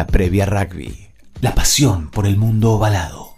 [0.00, 1.08] La previa rugby.
[1.42, 3.34] La pasión por el mundo ovalado.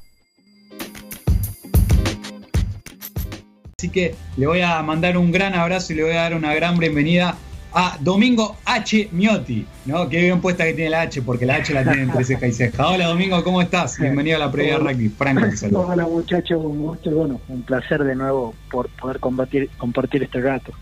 [3.76, 6.54] Así que le voy a mandar un gran abrazo y le voy a dar una
[6.54, 7.34] gran bienvenida
[7.74, 9.08] a Domingo H.
[9.10, 10.08] Miotti, ¿no?
[10.08, 12.52] Qué bien puesta que tiene la H, porque la H la tiene entre ceja y
[12.52, 12.90] ceja.
[12.90, 13.98] Hola Domingo, ¿cómo estás?
[13.98, 15.08] Bienvenido a la previa rugby.
[15.08, 20.22] Franco, te Hola muchachos, un gusto, bueno, un placer de nuevo por poder compartir, compartir
[20.22, 20.72] este rato.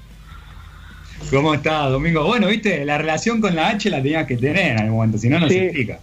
[1.29, 2.25] ¿Cómo estás, Domingo?
[2.25, 5.29] Bueno, viste, la relación con la H la tenías que tener en algún momento, si
[5.29, 5.99] no, no se explica.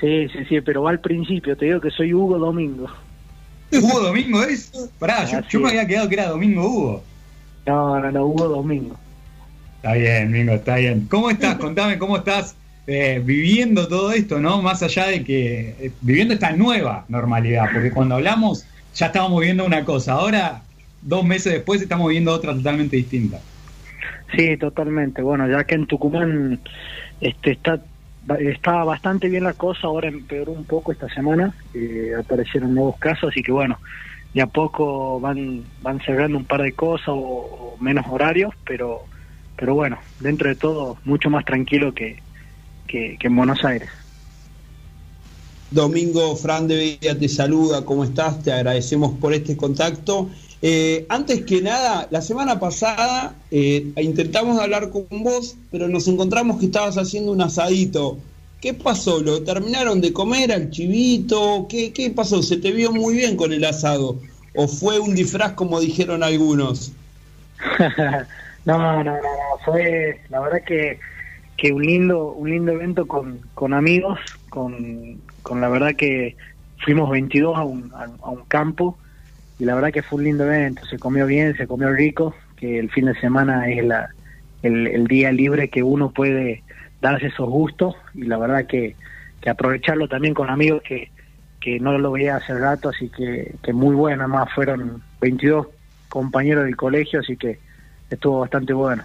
[0.00, 2.88] Sí, sí, sí, pero va al principio, te digo que soy Hugo Domingo.
[3.72, 4.70] ¿Hugo Domingo es?
[4.98, 7.04] Pará, yo, yo, me había quedado que era Domingo Hugo.
[7.66, 8.96] No, no, no, Hugo Domingo.
[9.76, 11.06] Está bien, Mingo, está bien.
[11.10, 11.56] ¿Cómo estás?
[11.56, 14.62] Contame cómo estás eh, viviendo todo esto, ¿no?
[14.62, 18.64] Más allá de que eh, viviendo esta nueva normalidad, porque cuando hablamos
[18.94, 20.62] ya estábamos viendo una cosa, ahora
[21.02, 23.40] dos meses después estamos viendo otra totalmente distinta.
[24.36, 25.22] Sí, totalmente.
[25.22, 26.60] Bueno, ya que en Tucumán
[27.20, 27.80] este, está
[28.40, 33.30] está bastante bien la cosa, ahora empeoró un poco esta semana, eh, aparecieron nuevos casos,
[33.30, 33.78] así que bueno,
[34.34, 39.04] de a poco van van cerrando un par de cosas o menos horarios, pero
[39.56, 42.22] pero bueno, dentro de todo, mucho más tranquilo que,
[42.86, 43.90] que, en Buenos Aires.
[45.70, 48.42] Domingo, Fran de Villa te saluda, ¿cómo estás?
[48.42, 50.28] Te agradecemos por este contacto.
[50.62, 56.58] Eh, antes que nada, la semana pasada eh, intentamos hablar con vos, pero nos encontramos
[56.58, 58.18] que estabas haciendo un asadito.
[58.60, 59.20] ¿Qué pasó?
[59.20, 61.66] ¿Lo terminaron de comer al chivito?
[61.68, 62.42] ¿Qué, qué pasó?
[62.42, 64.18] ¿Se te vio muy bien con el asado?
[64.56, 66.92] ¿O fue un disfraz como dijeron algunos?
[68.64, 69.20] No, no, no, no,
[69.64, 70.98] fue la verdad que,
[71.56, 74.18] que un lindo un lindo evento con, con amigos,
[74.50, 76.36] con, con la verdad que
[76.84, 78.98] fuimos 22 a un, a, un campo
[79.58, 82.78] y la verdad que fue un lindo evento, se comió bien, se comió rico, que
[82.78, 84.10] el fin de semana es la,
[84.62, 86.62] el, día libre que uno puede
[87.00, 88.94] darse esos gustos y la verdad que,
[89.48, 91.10] aprovecharlo también con amigos que,
[91.58, 95.68] que no lo veía hace rato, así que, que muy bueno, además fueron 22
[96.10, 97.58] compañeros del colegio, así que
[98.10, 99.04] estuvo bastante bueno.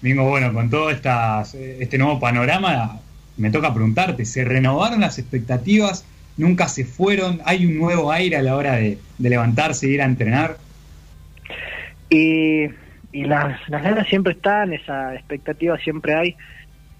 [0.00, 2.98] Mismo bueno, con todo estas, este nuevo panorama,
[3.36, 6.04] me toca preguntarte, ¿se renovaron las expectativas?
[6.36, 7.40] ¿Nunca se fueron?
[7.44, 10.56] ¿Hay un nuevo aire a la hora de, levantarse e ir a entrenar?
[12.08, 12.64] Y,
[13.12, 16.36] y las, ganas siempre están, esa expectativa siempre hay.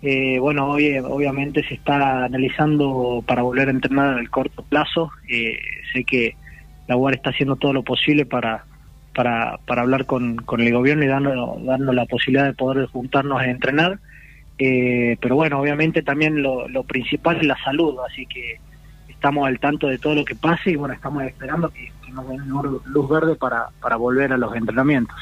[0.03, 5.11] Eh, bueno, hoy obviamente se está analizando para volver a entrenar en el corto plazo.
[5.29, 5.59] Eh,
[5.93, 6.37] sé que
[6.89, 8.65] la UAR está haciendo todo lo posible para,
[9.69, 13.99] hablar con, con el gobierno y dando, dando la posibilidad de poder juntarnos a entrenar.
[14.63, 18.61] Eh, pero bueno, obviamente también lo, lo principal es la salud, así que
[19.09, 22.41] estamos al tanto de todo lo que pase y bueno, estamos esperando que, nos den
[22.49, 25.17] luz verde para, para volver a los entrenamientos.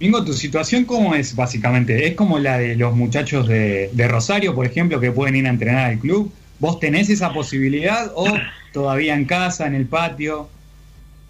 [0.00, 2.06] Mingo, ¿tu situación cómo es básicamente?
[2.06, 5.50] ¿Es como la de los muchachos de, de Rosario, por ejemplo, que pueden ir a
[5.50, 6.32] entrenar al club?
[6.58, 8.26] ¿Vos tenés esa posibilidad o
[8.72, 10.48] todavía en casa, en el patio?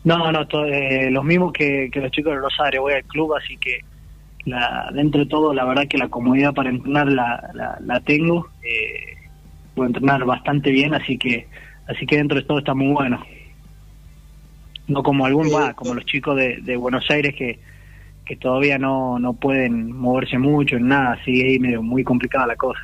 [0.04, 3.80] No, no, eh, los mismos que, los chicos de Rosario, voy al club, así que
[4.48, 9.16] la, dentro de todo, la verdad que la comodidad para entrenar la, la, tengo, eh,
[9.74, 11.46] puedo entrenar bastante bien, así que
[11.86, 13.22] así que dentro de todo está muy bueno.
[14.86, 17.58] No como algún, va, como los chicos de, de Buenos Aires que,
[18.24, 22.56] que todavía no, no pueden moverse mucho en nada, así ahí medio muy complicada la
[22.56, 22.80] cosa.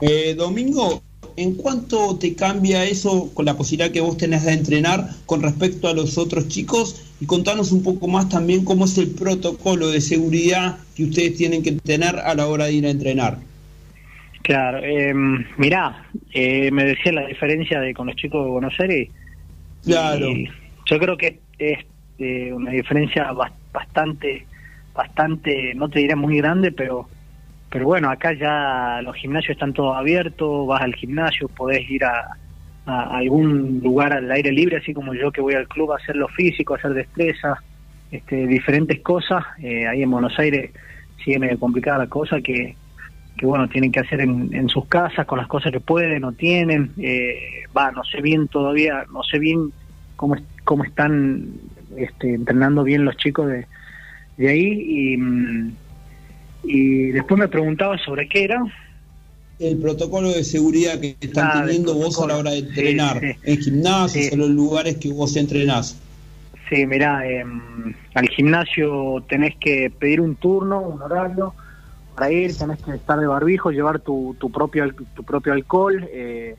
[0.00, 1.02] Eh, Domingo,
[1.36, 5.88] ¿En cuánto te cambia eso con la posibilidad que vos tenés de entrenar con respecto
[5.88, 7.06] a los otros chicos?
[7.20, 11.62] Y contanos un poco más también cómo es el protocolo de seguridad que ustedes tienen
[11.62, 13.38] que tener a la hora de ir a entrenar.
[14.42, 15.14] Claro, eh,
[15.58, 19.10] mirá, eh, me decía la diferencia de con los chicos de Buenos Aires.
[19.84, 20.28] Claro.
[20.86, 21.78] yo creo que es
[22.18, 23.32] eh, una diferencia
[23.72, 24.46] bastante,
[24.94, 27.08] bastante, no te diré muy grande, pero
[27.70, 32.36] pero bueno, acá ya los gimnasios están todos abiertos, vas al gimnasio, podés ir a,
[32.86, 36.26] algún lugar al aire libre, así como yo que voy al club a hacer lo
[36.26, 37.62] físico, hacer destreza,
[38.10, 39.44] este, diferentes cosas.
[39.62, 40.72] Eh, ahí en Buenos Aires
[41.24, 42.74] sigue medio complicada la cosa que,
[43.42, 46.90] bueno, tienen que hacer en, sus casas con las cosas que pueden o tienen.
[46.98, 49.70] Eh, va, no sé bien todavía, no sé bien
[50.16, 50.34] cómo,
[50.64, 51.46] cómo están
[51.96, 53.66] este, entrenando bien los chicos de,
[54.36, 55.16] de ahí y...
[56.62, 58.62] Y después me preguntaba sobre qué era.
[59.58, 63.58] El protocolo de seguridad que están ah, teniendo vos a la hora de entrenar, en
[63.58, 66.00] gimnasios, en los lugares que vos entrenás.
[66.70, 71.52] Sí, mirá, em, al gimnasio tenés que pedir un turno, un horario
[72.14, 74.84] para ir, tenés que estar de barbijo, llevar tu, tu propio
[75.14, 76.56] tu propio alcohol eh,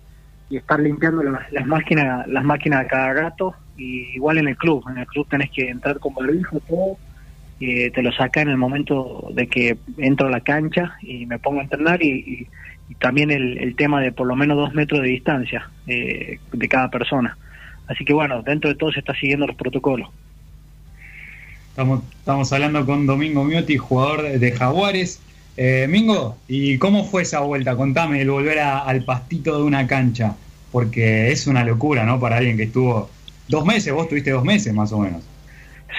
[0.49, 3.55] y estar limpiando las, máquinas las máquinas cada rato.
[3.77, 6.97] Y igual en el club, en el club tenés que entrar con barbijo todo
[7.61, 11.37] eh, te lo saca en el momento de que entro a la cancha y me
[11.37, 12.47] pongo a entrenar y,
[12.99, 17.37] también el, tema de por lo menos dos metros de distancia eh, de cada persona.
[17.87, 20.09] Así que bueno, dentro de todo se está siguiendo los protocolos.
[21.69, 25.21] Estamos, estamos hablando con Domingo Miotti, jugador de, Jaguares.
[25.55, 27.77] Eh, Mingo, ¿y cómo fue esa vuelta?
[27.77, 30.35] Contame el volver al pastito de una cancha,
[30.71, 32.19] porque es una locura, ¿no?
[32.19, 33.09] Para alguien que estuvo
[33.47, 35.21] dos meses, vos tuviste dos meses más o menos.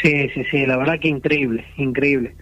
[0.01, 2.35] Sí, sí, sí, la verdad que increíble, increíble.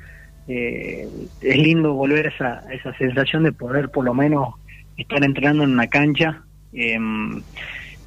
[0.48, 1.08] Eh,
[1.40, 4.54] es lindo volver a esa, esa sensación de poder por lo menos
[4.96, 6.42] estar entrenando en una cancha.
[6.72, 7.42] Em,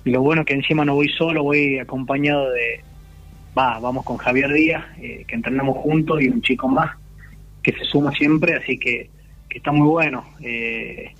[0.05, 2.81] lo bueno que encima no voy solo, voy acompañado de,
[3.57, 6.95] va, vamos con Javier Díaz, eh, que entrenamos juntos, y un chico más
[7.61, 9.09] que se suma siempre, así que,
[9.49, 10.25] que está muy bueno.
[10.41, 11.11] Eh,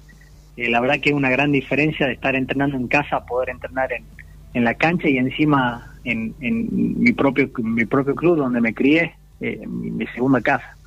[0.58, 4.06] la verdad que es una gran diferencia de estar entrenando en casa poder entrenar en,
[4.54, 9.64] en la cancha y encima en, mi propio mi propio club donde me crié, eh,
[9.68, 10.78] mi, segunda casa.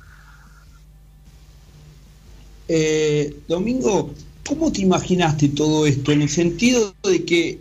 [2.67, 4.13] Eh, Domingo,
[4.45, 6.11] ¿cómo te imaginaste todo esto?
[6.11, 7.59] En el sentido de que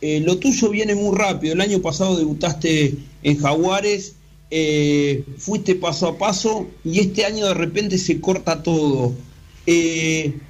[0.00, 1.54] eh, lo tuyo viene muy rápido.
[1.54, 4.16] El año pasado debutaste en Jaguares,
[4.50, 9.14] eh, fuiste paso a paso y este año de repente se corta todo.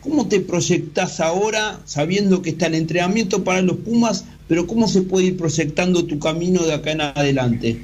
[0.00, 5.00] ¿Cómo te proyectás ahora sabiendo que está el entrenamiento para los Pumas, pero ¿cómo se
[5.00, 7.81] puede ir proyectando tu camino de acá en adelante?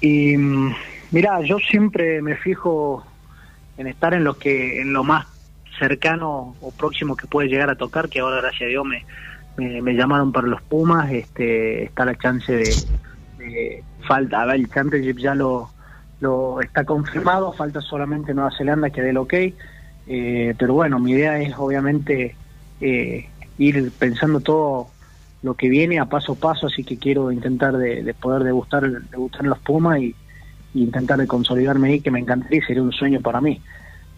[0.00, 0.74] Y mm,
[1.10, 3.04] mira, yo siempre me fijo
[3.76, 5.26] en estar en lo que en lo más
[5.78, 9.92] cercano o próximo que puede llegar a tocar, que ahora gracias a Dios me, me,
[9.92, 15.34] llamaron para los Pumas, este está la chance de, falta, a ver, el Championship ya
[15.34, 15.68] lo,
[16.20, 19.34] lo está confirmado, falta solamente Nueva Zelanda que dé el ok,
[20.06, 22.34] eh, pero bueno, mi idea es obviamente
[22.80, 24.88] eh, ir pensando todo
[25.42, 29.44] lo que viene a paso a paso, así que quiero intentar de, poder degustar, degustar
[29.44, 30.14] los Pumas y,
[30.74, 33.60] intentar de consolidarme ahí, que me encantaría, sería un sueño para mí.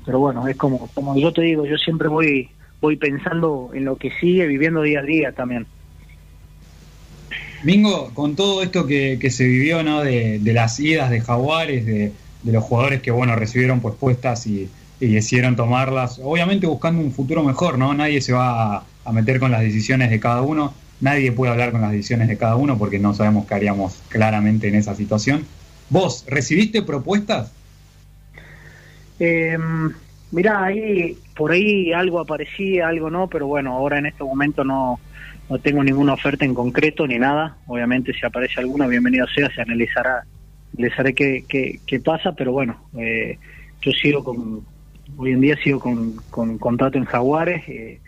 [0.04, 2.48] Pero bueno, es como, como yo te digo, yo siempre voy,
[2.80, 5.66] voy pensando en lo que sigue, viviendo día a día también.
[7.62, 10.02] Mingo, con todo esto que, se vivió, ¿no?
[10.02, 12.12] De, las idas de Jaguares, de,
[12.44, 14.68] los jugadores que, bueno, recibieron puestas y,
[15.00, 17.94] y decidieron tomarlas, obviamente buscando un futuro mejor, ¿no?
[17.94, 20.74] Nadie se va a, a meter con las decisiones de cada uno.
[21.00, 24.68] Nadie puede hablar con las decisiones de cada uno porque no sabemos qué haríamos claramente
[24.68, 25.46] en esa situación.
[25.90, 27.52] ¿Vos recibiste propuestas?
[29.18, 29.56] Eh,
[30.30, 35.00] mirá, ahí, por ahí algo aparecía, algo no, pero bueno, ahora en este momento no,
[35.48, 37.56] no tengo ninguna oferta en concreto ni nada.
[37.66, 40.24] Obviamente si aparece alguna, bienvenido sea, se analizará,
[40.76, 43.38] analizaré qué, qué, qué pasa, pero bueno, eh,
[43.80, 44.62] yo sigo con,
[45.16, 47.66] hoy en día sigo con, con contrato en Jaguares.
[47.68, 48.00] Eh,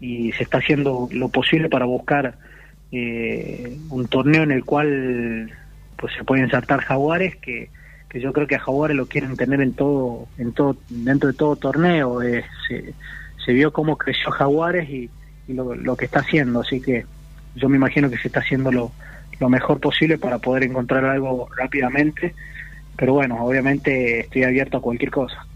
[0.00, 2.34] y se está haciendo lo posible para buscar
[2.92, 5.50] eh, un torneo en el cual
[5.96, 7.70] pues se pueden saltar jaguares que,
[8.08, 11.36] que yo creo que a jaguares lo quieren tener en todo en todo dentro de
[11.36, 12.22] todo torneo.
[12.22, 12.94] Eh, se,
[13.44, 15.10] se, vio cómo creció jaguares y,
[15.48, 16.60] lo, lo, que está haciendo.
[16.60, 17.06] Así que
[17.54, 18.92] yo me imagino que se está haciendo lo,
[19.40, 22.34] lo mejor posible para poder encontrar algo rápidamente.
[22.96, 25.46] Pero bueno obviamente estoy abierto a cualquier cosa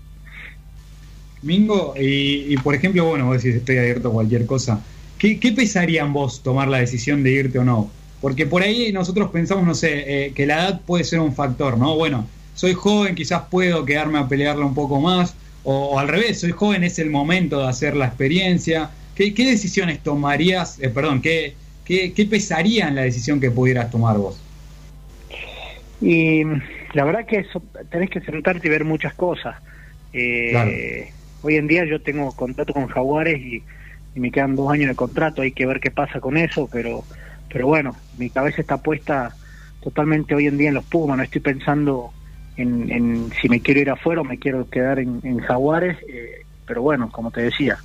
[1.42, 4.82] Mingo, y, por ejemplo, bueno, vos decís estoy abierto a cualquier cosa.
[5.18, 7.90] ¿Qué, ¿Qué, pesaría en vos tomar la decisión de irte o no?
[8.20, 11.78] Porque por ahí nosotros pensamos, no sé, eh, que la edad puede ser un factor,
[11.78, 11.96] ¿no?
[11.96, 16.52] Bueno, soy joven, quizás puedo quedarme a pelearla un poco más, o, al revés, soy
[16.52, 18.90] joven, es el momento de hacer la experiencia.
[19.14, 21.54] ¿Qué, qué decisiones tomarías, eh, perdón, qué,
[21.84, 24.40] qué, qué pesaría en la decisión que pudieras tomar vos?
[26.00, 26.44] Y
[26.94, 29.56] la verdad que eso, tenés que sentarte y ver muchas cosas.
[30.12, 33.62] Eh, Hoy en día yo tengo contrato con Jaguares y,
[34.14, 37.04] me quedan dos años de contrato, hay que ver qué pasa con eso, pero,
[37.48, 39.34] pero bueno, mi cabeza está puesta
[39.80, 42.12] totalmente hoy en día en los Pumas, no estoy pensando
[42.56, 47.10] en, si me quiero ir afuera o me quiero quedar en, Jaguares, eh, pero bueno,
[47.10, 47.78] como te decía,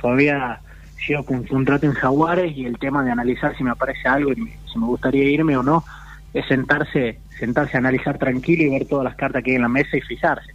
[0.00, 0.60] todavía
[1.04, 4.36] sigo con contrato en Jaguares y el tema de analizar si me aparece algo y
[4.72, 5.84] si me gustaría irme o no,
[6.32, 9.68] es sentarse, sentarse a analizar tranquilo y ver todas las cartas que hay en la
[9.68, 10.54] mesa y fijarse.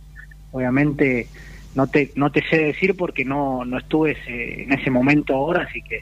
[0.52, 1.28] Obviamente
[1.78, 5.84] no te no te sé decir porque no no estuve en ese momento ahora así
[5.84, 6.02] que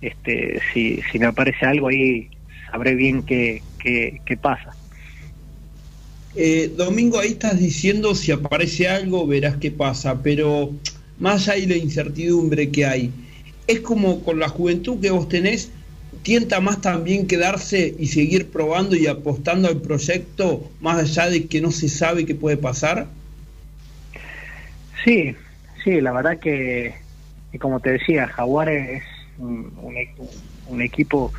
[0.00, 2.30] este si, si me aparece algo ahí
[2.70, 4.74] sabré bien qué, qué, pasa.
[6.34, 10.70] Eh, Domingo ahí estás diciendo si aparece algo verás qué pasa pero
[11.18, 13.10] más hay la incertidumbre que hay
[13.66, 15.70] es como con la juventud que vos tenés
[16.22, 21.60] tienta más también quedarse y seguir probando y apostando al proyecto más allá de que
[21.60, 23.08] no se sabe qué puede pasar
[25.04, 25.34] Sí,
[25.82, 26.94] sí, la verdad que,
[27.58, 29.04] como te decía, Jaguares es
[29.38, 29.72] un,
[30.68, 31.32] un, equipo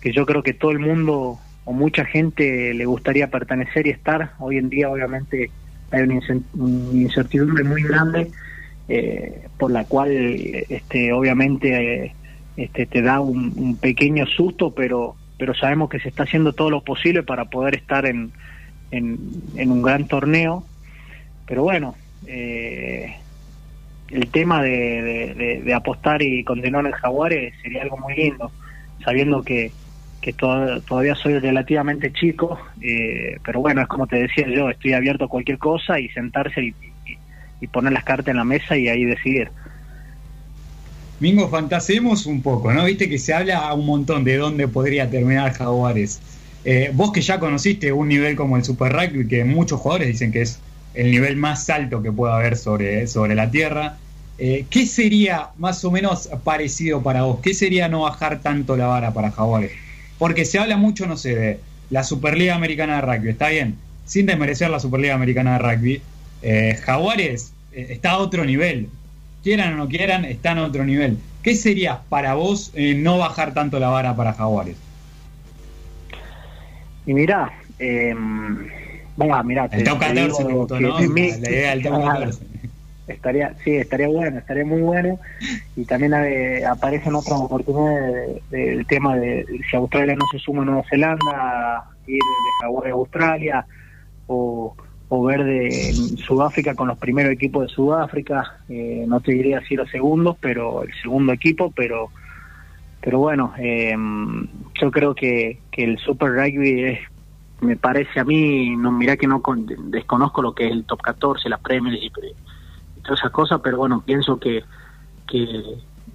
[0.00, 4.32] que yo creo que todo el mundo o mucha gente le gustaría pertenecer y estar.
[4.38, 5.50] Hoy en día obviamente
[5.90, 6.20] hay una
[6.94, 8.30] incertidumbre muy grande
[8.88, 12.14] eh, por la cual este, obviamente eh,
[12.56, 16.82] este, te da un, pequeño susto, pero, pero sabemos que se está haciendo todo lo
[16.82, 18.32] posible para poder estar en,
[18.90, 20.64] en, un gran torneo.
[21.46, 21.94] Pero bueno,
[22.26, 23.16] eh,
[24.12, 28.50] el tema de, apostar y continuar en Jaguares sería algo muy lindo,
[29.04, 29.72] sabiendo que,
[30.20, 35.24] que todavía soy relativamente chico, eh, pero bueno, es como te decía yo, estoy abierto
[35.24, 36.74] a cualquier cosa y sentarse y,
[37.68, 39.48] poner las cartas en la mesa y ahí decidir.
[41.20, 42.84] Mingo, fantasemos un poco, ¿no?
[42.84, 46.20] Viste que se habla un montón de dónde podría terminar Jaguares.
[46.64, 50.32] Eh, vos que ya conociste un nivel como el Super Rugby, que muchos jugadores dicen
[50.32, 50.58] que es
[50.94, 53.96] el nivel más alto que pueda haber sobre, sobre la Tierra,
[54.38, 57.40] eh, ¿qué sería más o menos parecido para vos?
[57.42, 59.72] ¿Qué sería no bajar tanto la vara para Jaguares?
[60.18, 64.26] Porque se habla mucho, no sé, de la Superliga Americana de Rugby, está bien, sin
[64.26, 66.02] desmerecer la Superliga Americana de Rugby,
[66.42, 68.88] eh, Jaguares eh, está a otro nivel,
[69.42, 71.18] quieran o no quieran, está a otro nivel.
[71.42, 74.76] ¿Qué sería para vos no bajar tanto la vara para Jaguares?
[77.04, 78.14] Y mirá, eh,
[79.16, 80.66] bueno, mirá, el top 14 ¿no?
[80.68, 82.52] La idea del top 14
[83.08, 85.18] estaría sí estaría bueno estaría muy bueno.
[85.76, 90.64] Y también eh, aparecen otras oportunidades del tema de si Australia no se suma a
[90.64, 93.66] Nueva Zelanda ir de Hawái a Australia
[94.26, 94.74] o,
[95.08, 95.92] o ver de
[96.24, 98.58] Sudáfrica con los primeros equipos de Sudáfrica.
[98.68, 102.10] Eh, no te diría si los segundos pero el segundo equipo pero
[103.00, 103.94] pero bueno eh,
[104.80, 107.11] yo creo que, que el Super Rugby es
[107.62, 109.40] me parece a mí no mira que no
[109.84, 112.10] desconozco lo que es el top 14 las Premier y
[113.02, 114.62] todas esas cosas, pero bueno, pienso que,
[115.26, 115.46] que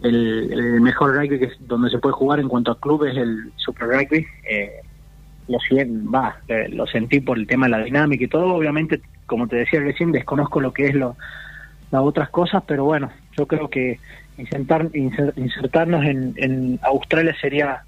[0.04, 3.51] el, mejor rugby que es donde se puede jugar en cuanto a clubes es el
[3.56, 4.25] Super Rugby.
[4.50, 4.72] Eh,
[5.48, 5.58] lo,
[6.13, 8.54] va, eh, lo sentí por el tema de la dinámica y todo.
[8.56, 11.16] Obviamente, como te decía recién, desconozco lo que es lo,
[11.92, 14.00] las otras cosas, pero bueno, yo creo que
[14.38, 17.84] insertar, insertarnos en, en Australia sería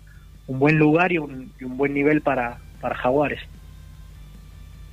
[0.48, 3.40] un buen lugar y un, y un buen nivel para, para Jaguares.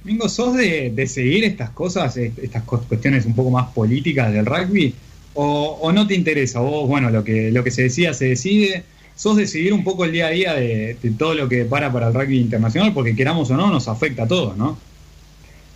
[0.05, 4.95] Mingo, ¿sos de, seguir estas cosas, estas cuestiones un poco más políticas del rugby?
[5.35, 6.61] ¿O, no te interesa?
[6.61, 8.85] Vos, bueno, lo que, lo que se decía se decide.
[9.17, 12.09] ¿Sos de seguir un poco el día a día de, todo lo que para para
[12.09, 12.93] el rugby internacional?
[12.95, 14.79] Porque queramos o no, nos afecta a todos, ¿no?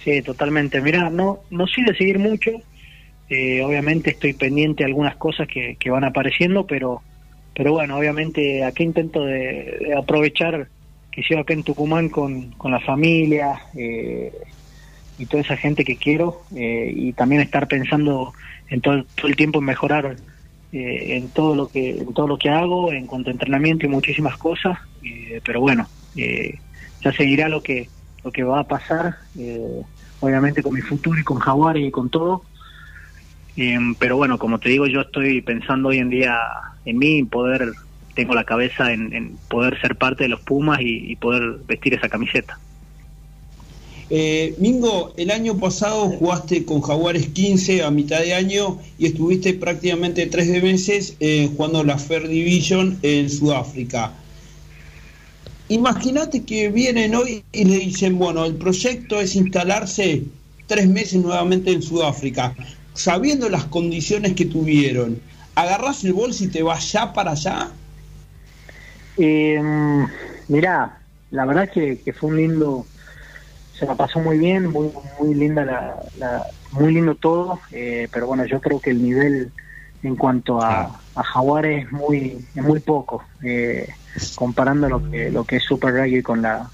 [0.05, 0.81] Sí, totalmente.
[0.81, 2.53] Mira, no, no sí de seguir mucho.
[3.29, 7.03] Eh, obviamente estoy pendiente de algunas cosas que, van apareciendo, pero,
[7.55, 10.69] pero bueno, obviamente aquí intento de aprovechar
[11.29, 14.33] llevo acá en Tucumán con, con la familia eh,
[15.19, 18.33] y toda esa gente que quiero eh, y también estar pensando
[18.69, 20.17] en todo, el tiempo en mejorar
[20.73, 23.89] eh, en todo lo que en todo lo que hago en cuanto a entrenamiento y
[23.89, 24.79] muchísimas cosas
[25.45, 27.89] pero bueno ya seguirá lo que
[28.23, 29.17] lo que va a pasar
[30.21, 32.43] obviamente con mi futuro y con Jaguar y con todo.
[33.99, 36.39] Pero bueno como te digo yo estoy pensando hoy en día
[36.85, 37.73] en mí poder
[38.15, 42.59] tengo la cabeza en, poder ser parte de los Pumas y, poder vestir esa camiseta.
[44.13, 49.55] Eh, Mingo, el año pasado jugaste con Jaguares 15 a mitad de año y estuviste
[49.55, 54.13] prácticamente tres meses eh, jugando la Fair Division en Sudáfrica.
[55.69, 60.25] Imagínate que vienen hoy y le dicen, bueno, el proyecto es instalarse
[60.67, 62.57] tres meses nuevamente en Sudáfrica,
[62.95, 65.21] sabiendo las condiciones que tuvieron.
[65.55, 67.71] ¿Agarrás el bolso y te vas ya para allá?
[69.17, 69.61] Eh,
[70.49, 70.99] mirá,
[71.31, 72.87] la verdad que, que fue un lindo,
[73.79, 74.91] se la pasó muy bien, muy
[75.21, 75.65] muy linda
[76.19, 79.53] la, muy lindo todo, eh, pero bueno, yo creo que el nivel
[80.03, 83.89] en cuanto a, a Jaguar es muy es muy poco, eh,
[84.35, 86.71] comparando lo que lo que es Super Rugby con la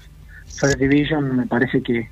[0.47, 2.09] First Division, me parece que,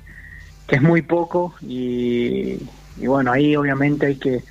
[0.66, 2.58] que es muy poco y,
[2.96, 4.42] y bueno, ahí obviamente hay que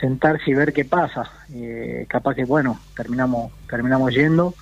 [0.00, 1.30] sentarse y ver qué pasa.
[1.52, 4.54] Eh, capaz que bueno, terminamos terminamos yendo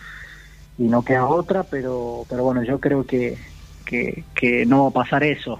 [0.78, 3.36] y no queda otra, pero, pero bueno, yo creo que,
[3.86, 5.58] que, no va a pasar eso.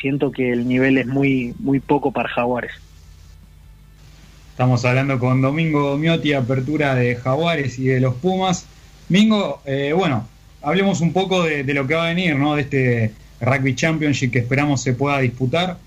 [0.00, 2.72] Siento que el nivel es muy, muy poco para Jaguares.
[4.50, 8.66] Estamos hablando con Domingo Miotti, apertura de Jaguares y de los Pumas.
[9.08, 10.26] Mingo, eh, bueno,
[10.62, 12.56] hablemos un poco de, lo que va a venir, ¿no?
[12.56, 15.78] De este Rugby Championship que esperamos se pueda disputar.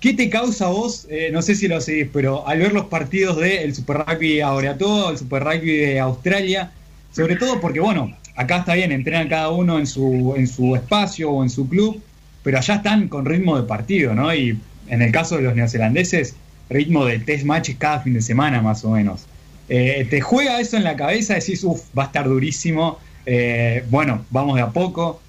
[0.00, 3.36] ¿Qué te causa vos, eh, no sé si lo seguís, pero al ver los partidos
[3.36, 4.40] del Super Rugby
[4.78, 6.72] todo el Super Rugby de Australia,
[7.12, 11.30] sobre todo porque, bueno, acá está bien, entrenan cada uno en su, en su espacio
[11.30, 12.04] o en su club,
[12.42, 14.34] pero allá están con ritmo de partido, ¿no?
[14.34, 18.62] Y en el caso de los neozelandeses, ritmo de test matches cada fin de semana
[18.62, 19.30] más o menos.
[19.68, 24.26] Eh, te juega eso en la cabeza, decís, uff, va a estar durísimo, eh, bueno,
[24.30, 25.28] vamos de a poco.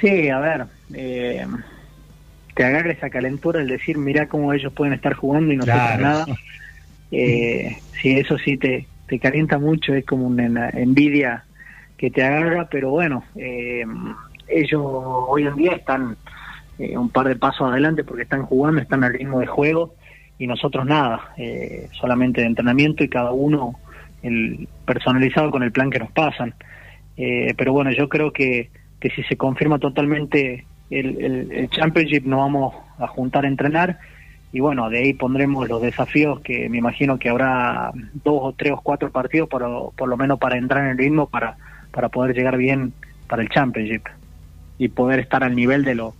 [0.00, 1.46] Sí, a ver, eh,
[2.54, 6.02] te agarra esa calentura el decir, mira cómo ellos pueden estar jugando y no Claro.
[6.02, 6.26] nada.
[7.10, 11.44] Eh, sí, eso sí te, te calienta mucho, es como una envidia
[11.96, 13.84] que te agarra, pero bueno, eh,
[14.46, 16.16] ellos hoy en día están
[16.78, 19.94] eh, un par de pasos adelante porque están jugando, están al ritmo de juego
[20.38, 23.74] y nosotros nada, eh, solamente de entrenamiento y cada uno
[24.22, 26.54] el personalizado con el plan que nos pasan.
[27.16, 32.38] Pero bueno, yo creo que, que si se confirma totalmente el, el, el Championship nos
[32.38, 33.98] vamos a juntar a entrenar
[34.52, 37.92] y bueno, de ahí pondremos los desafíos que me imagino que habrá
[38.24, 41.26] dos o tres o cuatro partidos por, por lo menos para entrar en el ritmo
[41.28, 41.56] para,
[41.92, 42.92] para poder llegar bien
[43.28, 44.02] para el Championship
[44.78, 46.14] y poder estar al nivel de, lo,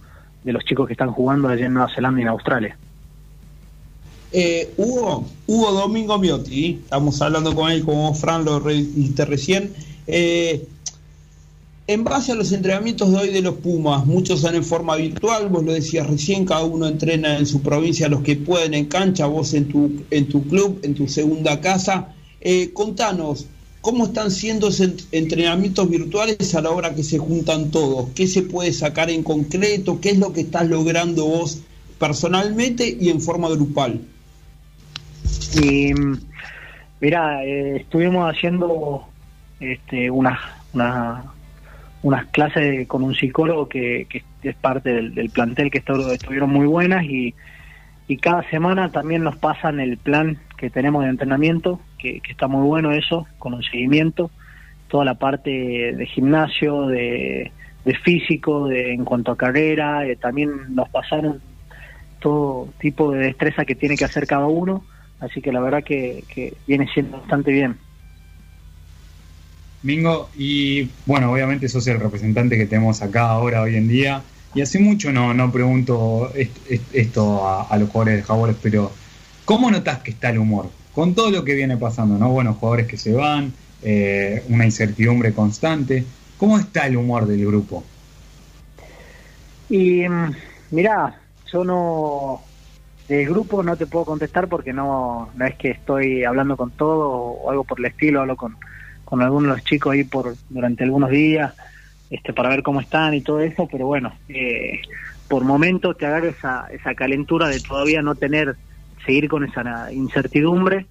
[0.45, 2.77] de los chicos que están jugando allá en Nueva Zelanda y en Australia.
[4.31, 9.73] Eh, Hugo, Hugo Domingo Miotti, estamos hablando con él como Fran lo dijiste recién.
[10.07, 10.67] Eh,
[11.89, 15.49] en base a los entrenamientos de hoy de los Pumas, muchos son en forma virtual,
[15.49, 19.25] vos lo decías recién, cada uno entrena en su provincia los que pueden en cancha,
[19.25, 22.15] vos en tu, en tu club, en tu segunda casa.
[22.43, 23.47] Eh, contanos,
[23.81, 28.11] ¿cómo están siendo esos entrenamientos virtuales a la hora que se juntan todos?
[28.15, 29.99] ¿Qué se puede sacar en concreto?
[29.99, 31.63] ¿Qué es lo que estás logrando vos
[31.99, 34.03] personalmente y en forma grupal?
[37.01, 39.07] Mira, eh, estuvimos haciendo
[39.59, 40.39] este, unas
[40.75, 41.38] unas
[42.03, 46.67] unas clases con un psicólogo que, que es parte del, plantel que estu- estuvieron muy
[46.67, 47.35] buenas y,
[48.23, 52.67] cada semana también nos pasan el plan que tenemos de entrenamiento, que, que está muy
[52.67, 54.31] bueno eso, con un seguimiento,
[54.89, 57.53] toda la parte de gimnasio, de,
[57.85, 61.41] de físico, de en cuanto a carrera, eh, también nos pasaron
[62.21, 64.85] todo tipo de destreza que tiene que hacer cada uno,
[65.21, 67.77] así que la verdad que, que viene siendo bastante bien.
[69.83, 74.61] Mingo, y bueno, obviamente sos el representante que tenemos acá ahora, hoy en día, y
[74.61, 78.99] hace mucho no, no pregunto est- est- esto a, a los jugadores de Jaguares, pero
[79.45, 80.73] ¿cómo notas que está el humor?
[80.91, 82.31] Con todo lo que viene pasando, ¿no?
[82.31, 87.85] Bueno, jugadores que se van, eh, una incertidumbre constante, ¿cómo está el humor del grupo?
[89.69, 90.35] Y mm,
[90.71, 91.21] mirá,
[91.53, 92.45] yo no
[93.09, 97.11] del grupo no te puedo contestar porque no, no es que estoy hablando con todo
[97.11, 98.59] o algo por el estilo, hablo con,
[99.09, 101.55] con algunos chicos ahí por durante algunos días
[102.11, 104.83] este para ver cómo están y todo eso, pero bueno, eh,
[105.29, 108.57] por momentos te agarra esa, esa calentura de todavía no tener,
[109.07, 110.85] seguir con esa incertidumbre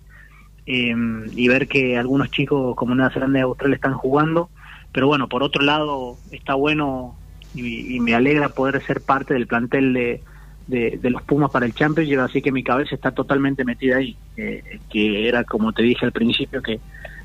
[0.65, 0.95] eh,
[1.35, 4.49] y ver que algunos chicos como Nueva Zelanda y Australia están jugando,
[4.91, 7.15] pero bueno, por otro lado está bueno
[7.53, 10.23] y, me alegra poder ser parte del plantel de,
[10.65, 14.17] de, de los Pumas para el Championship, así que mi cabeza está totalmente metida ahí,
[14.37, 16.79] eh, que era como te dije al principio, que,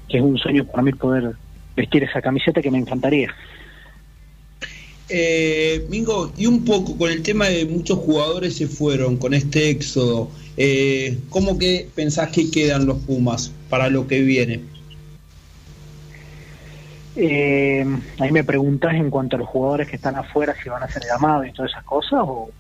[0.09, 1.33] que es un sueño para mí poder
[1.77, 3.35] vestir esa camiseta que me encantaría.
[5.09, 9.71] Eh, Mingo, y un poco con el tema de muchos jugadores se fueron con este
[9.71, 14.61] éxodo, eh, ¿cómo que pensás que quedan los Pumas para lo que viene?
[17.15, 17.85] Eh,
[18.21, 21.03] ahí me preguntas en cuanto a los jugadores que están afuera si van a ser
[21.05, 22.51] llamados y todas esas cosas o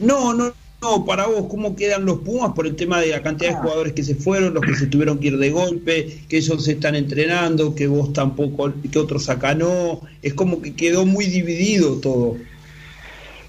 [0.00, 3.50] No, no, no, para vos, ¿cómo quedan los Pumas por el tema de la cantidad
[3.50, 3.60] de Ah.
[3.62, 6.72] jugadores que se fueron, los que se tuvieron que ir de golpe, que ellos se
[6.72, 10.00] están entrenando, que vos tampoco, que otros acá no?
[10.22, 12.36] Es como que quedó muy dividido todo.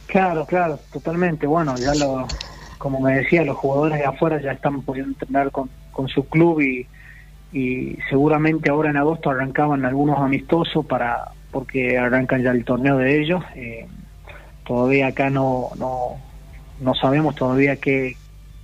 [0.07, 1.45] Claro, claro, totalmente.
[1.45, 2.31] Bueno, ya lo,
[2.79, 6.61] como me decía, los jugadores de afuera ya están pudiendo entrenar con, con su club
[6.61, 6.87] y,
[7.51, 13.21] y seguramente ahora en agosto arrancaban algunos amistosos para porque arrancan ya el torneo de
[13.21, 13.43] ellos.
[13.55, 13.87] Eh,
[14.65, 16.17] todavía acá no, no,
[16.79, 18.15] no sabemos todavía qué,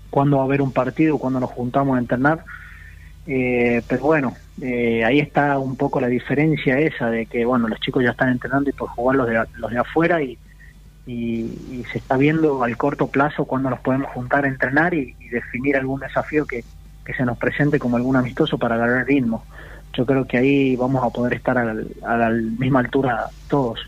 [0.10, 2.46] cuándo va a haber un partido, cuándo nos juntamos a entrenar.
[3.28, 7.80] Eh, pero bueno, eh, ahí está un poco la diferencia esa de que bueno los
[7.80, 10.38] chicos ya están entrenando y por jugar los de, los de afuera y,
[11.08, 15.76] y, se está viendo al corto plazo cuándo nos podemos juntar a entrenar y, definir
[15.76, 16.64] algún desafío que,
[17.04, 19.44] que se nos presente como algún amistoso para agarrar ritmo.
[19.94, 21.74] Yo creo que ahí vamos a poder estar a
[22.18, 23.80] la misma altura todos.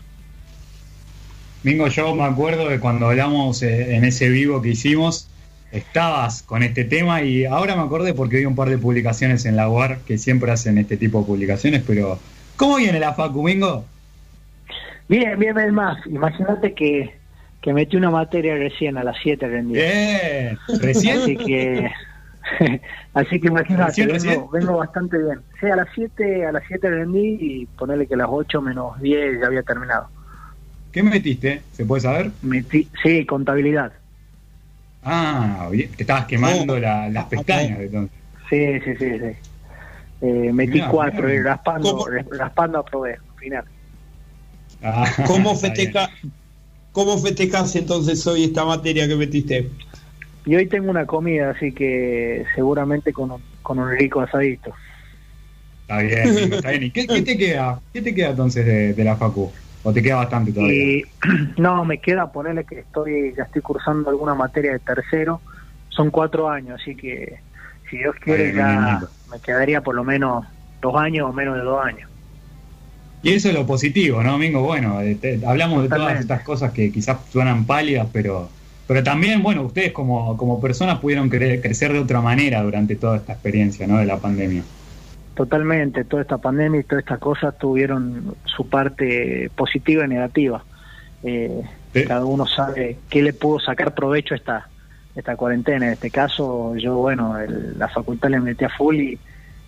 [1.68, 5.28] Mingo, yo me acuerdo de cuando hablamos eh, en ese vivo que hicimos,
[5.70, 9.54] estabas con este tema y ahora me acordé porque vi un par de publicaciones en
[9.54, 12.18] la UAR que siempre hacen este tipo de publicaciones, pero
[12.56, 13.84] ¿cómo viene la Facu, Mingo?
[15.10, 15.98] Bien, bien, bien más.
[16.06, 17.14] Imagínate que,
[17.60, 19.74] que metí una materia recién a las 7 rendí.
[19.74, 21.18] Bien, recién.
[21.18, 21.90] Así que,
[23.12, 25.40] así que imagínate, ¿Recién, vengo, vengo bastante bien.
[25.60, 28.98] Sí, a las 7, a las 7 rendí y ponerle que a las 8 menos
[29.02, 30.08] 10 ya había terminado.
[30.92, 31.62] ¿Qué metiste?
[31.72, 32.30] ¿Se puede saber?
[32.42, 33.92] Metí, sí, contabilidad.
[35.02, 36.78] Ah, bien, te estabas quemando Oh.
[36.78, 38.18] la- las pestañas entonces.
[38.50, 39.36] Sí, sí, sí, sí.
[40.20, 41.34] Eh, metí Mirá, 4 mirá.
[41.34, 42.06] y raspando, ¿Cómo?
[42.32, 43.64] raspando aprobé, al final.
[44.82, 46.10] Ah, ¿Cómo, festeja,
[46.92, 49.70] ¿Cómo festejas entonces hoy esta materia que metiste?
[50.44, 54.74] Y hoy tengo una comida, así que seguramente con un, con un rico asadito.
[55.82, 56.82] Está bien, está bien.
[56.84, 57.80] ¿Y qué, te queda?
[57.92, 59.52] ¿Qué te queda entonces de, la facu?
[59.88, 61.02] ¿O te queda bastante todavía?
[61.56, 65.40] no, me queda ponerle que estoy ya estoy cursando alguna materia de tercero.
[65.88, 67.38] Son cuatro años, así que
[67.88, 70.44] si Dios quiere ya me quedaría por lo menos
[70.82, 72.10] dos años o menos de dos años.
[73.22, 74.60] Y eso es lo positivo, ¿no, Domingo?
[74.60, 74.98] Bueno,
[75.46, 78.50] hablamos de todas estas cosas que quizás suenan pálidas, pero,
[78.86, 83.32] pero también, bueno, ustedes como, como personas pudieron crecer de otra manera durante toda esta
[83.32, 83.96] experiencia, ¿no?
[83.96, 84.62] De la pandemia.
[85.38, 90.64] Totalmente, toda esta pandemia y todas estas cosas tuvieron su parte positiva y negativa.
[91.22, 91.62] Eh,
[92.08, 94.68] cada uno sabe qué le pudo sacar provecho a esta,
[95.14, 95.86] esta cuarentena.
[95.86, 97.36] En este caso, yo, bueno,
[97.76, 99.18] la facultad le metí a full y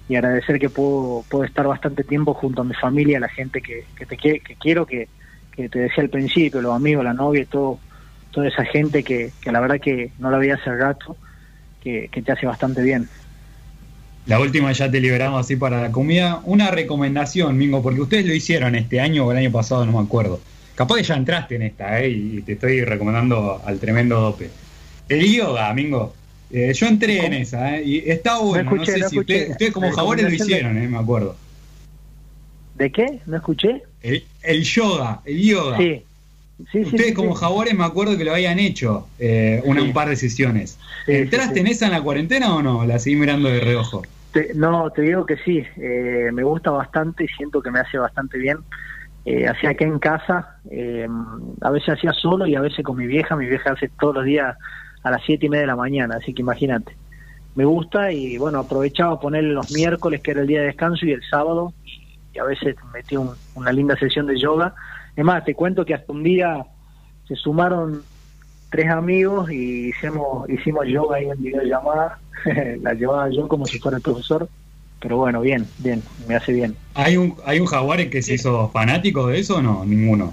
[0.09, 3.85] y agradecer que puedo, puedo estar bastante tiempo junto a mi familia, la gente que,
[3.95, 5.09] que, te, que quiero, que,
[5.53, 7.79] que te decía al principio, los amigos, la novia, todo,
[8.33, 11.17] toda esa gente que, que la verdad que no la veía hace rato,
[11.81, 13.09] que, que te hace bastante bien.
[14.27, 16.41] La última ya te liberamos así para la comida.
[16.45, 19.99] Una recomendación, Mingo, porque ustedes lo hicieron este año o el año pasado, no me
[19.99, 20.41] acuerdo.
[20.75, 22.11] Capaz que ya entraste en esta, ¿eh?
[22.11, 24.51] Y te estoy recomendando al tremendo dope.
[25.09, 26.15] El yoga, Mingo.
[26.53, 27.85] Eh, yo entré en esa, ¿eh?
[27.85, 28.75] y está bueno.
[28.75, 30.89] No, sé si ustedes como jaguares lo hicieron, ¿eh?
[30.89, 31.37] me acuerdo.
[32.77, 33.21] ¿De qué?
[33.27, 33.83] ¿No escuché?
[34.03, 35.77] El, yoga, el yoga.
[35.77, 36.03] Sí.
[36.73, 40.79] Ustedes como jaguares me acuerdo que lo habían hecho eh, una, un par de sesiones.
[41.07, 42.85] ¿Entraste en esa en la cuarentena o no?
[42.87, 44.03] La seguí mirando de reojo.
[44.55, 45.65] no, te digo que sí.
[45.77, 48.59] Eh, me gusta bastante y siento que me hace bastante bien.
[49.25, 50.57] Eh, hacía acá en casa,
[51.61, 53.37] a veces hacía solo y a veces con mi vieja.
[53.37, 54.57] Mi vieja hace todos los días
[55.03, 56.97] a las siete y media de la mañana, así que imagínate.
[57.55, 61.13] Me gusta y bueno, aprovechaba poner los miércoles, que era el día de descanso, y
[61.13, 61.73] el sábado,
[62.33, 64.75] y a veces metí una linda sesión de yoga.
[65.21, 66.65] Es más, te cuento que hasta un día
[67.29, 68.03] se sumaron
[68.71, 72.19] tres amigos y hicimos, hicimos yoga ahí en videollamada,
[72.81, 74.49] la llevaba yo como si fuera el profesor,
[74.99, 76.75] pero bueno, bien, bien, me hace bien.
[76.95, 79.85] ¿Hay un, hay un jaguar que se hizo fanático de eso o no?
[79.85, 80.33] Ninguno.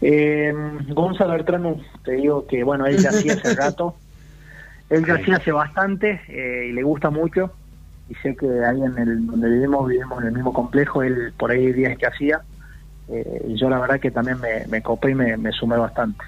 [0.00, 0.52] Eh,
[0.88, 3.94] Gonzalo Bertrano, te digo que, bueno, él ya hacía hace rato,
[4.90, 7.52] él ya hacía hace bastante eh, y le gusta mucho.
[8.08, 11.52] Y sé que ahí en el donde vivimos, vivimos en el mismo complejo, él por
[11.52, 12.42] ahí días que hacía.
[13.08, 16.24] Eh, y yo la verdad que también me, me copé y me, me sumé bastante.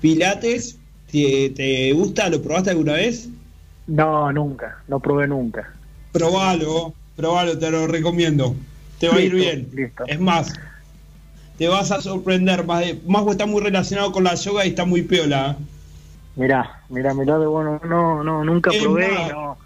[0.00, 0.78] ¿Pilates?
[1.10, 2.28] ¿Te, ¿Te gusta?
[2.28, 3.28] ¿Lo probaste alguna vez?
[3.86, 5.72] No, nunca, no probé nunca.
[6.12, 8.54] Probalo, probalo, te lo recomiendo.
[8.98, 9.68] Te va a ir bien.
[10.06, 10.52] Es más,
[11.58, 12.64] te vas a sorprender.
[12.64, 15.56] Más, más está muy relacionado con la yoga y está muy piola.
[16.36, 19.56] Mirá, mirá, mirá de bueno, no, no, nunca probé, no.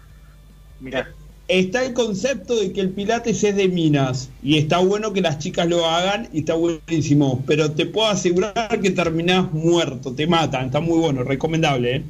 [0.79, 1.07] Mirá.
[1.49, 5.39] Está el concepto de que el pilates es de minas y está bueno que las
[5.39, 10.67] chicas lo hagan y está buenísimo, pero te puedo asegurar que terminás muerto, te matan,
[10.67, 12.03] está muy bueno, recomendable, ¿eh?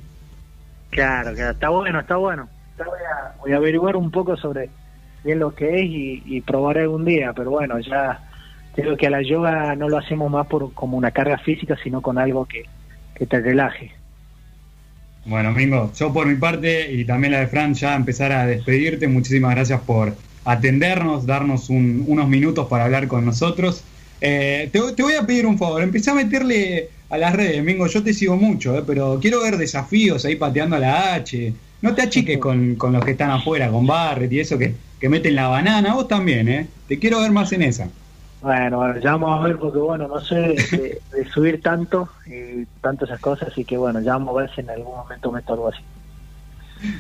[0.90, 2.50] Claro, claro, está bueno, está bueno.
[2.78, 4.70] Voy a, voy a averiguar un poco sobre
[5.24, 8.30] bien lo que es y, y probar algún día, pero bueno, ya
[8.74, 12.02] creo que a la yoga no lo hacemos más por como una carga física, sino
[12.02, 12.66] con algo que,
[13.26, 13.92] te relaje.
[15.26, 19.08] Bueno, Mingo, yo por mi parte y también la de Fran ya empezar a despedirte.
[19.08, 23.84] Muchísimas gracias por atendernos, darnos unos minutos para hablar con nosotros.
[24.22, 28.04] Eh, te, voy a pedir un favor, empecé a meterle a las redes, Mingo, yo
[28.04, 31.54] te sigo mucho, eh, pero quiero ver desafíos ahí pateando a la H.
[31.82, 35.10] No te achiques con, con los que están afuera, con Barret y eso que, que
[35.10, 36.68] meten la banana, vos también, ¿eh?
[36.88, 37.90] Te quiero ver más en esa.
[38.42, 43.20] Bueno, ya vamos a ver porque bueno, no sé de, subir tanto y tantas esas
[43.20, 45.82] cosas, así que bueno, ya vamos a ver si en algún momento meto algo así.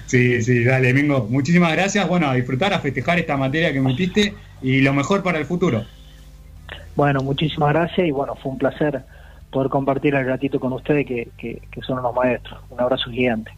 [0.07, 1.27] Sí, sí, dale, Mingo.
[1.29, 2.05] Muchísimas gracias.
[2.07, 5.85] Bueno, a disfrutar, a festejar esta materia que metiste y lo mejor para el futuro.
[6.97, 9.03] Bueno, muchísimas gracias y bueno, fue un placer
[9.51, 12.59] poder compartir el ratito con ustedes que, que, son los maestros.
[12.69, 13.51] Un abrazo gigante.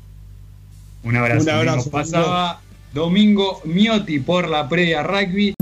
[1.04, 1.44] Un abrazo.
[1.44, 1.90] Un abrazo.
[1.90, 2.62] Pasaba
[2.94, 5.56] Domingo Miotti por la previa rugby.